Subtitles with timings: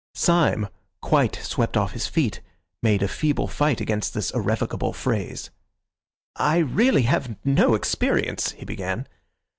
[0.15, 0.67] Syme,
[0.99, 2.41] quite swept off his feet,
[2.81, 5.51] made a feeble fight against this irrevocable phrase.
[6.35, 9.07] "I really have no experience," he began.